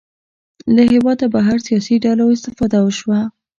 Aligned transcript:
له 0.75 0.83
هېواده 0.91 1.25
بهر 1.35 1.57
سیاسي 1.67 1.95
ډلو 2.05 2.25
استفاده 2.35 2.77
وشوه 2.83 3.19